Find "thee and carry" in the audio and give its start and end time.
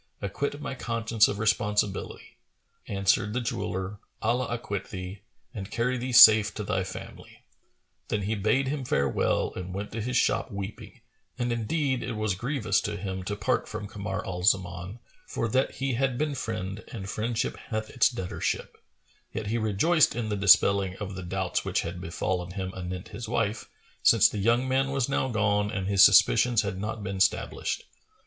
4.89-5.95